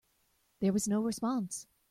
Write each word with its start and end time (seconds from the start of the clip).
There 0.61 0.73
was 0.73 0.87
no 0.87 0.99
response. 1.03 1.67